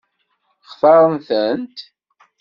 [0.69, 1.77] Xtaṛent-tent?